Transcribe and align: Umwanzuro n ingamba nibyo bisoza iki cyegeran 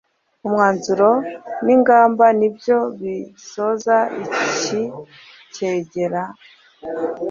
Umwanzuro 0.45 1.09
n 1.65 1.67
ingamba 1.75 2.25
nibyo 2.39 2.77
bisoza 2.99 3.97
iki 4.23 4.81
cyegeran 5.53 6.33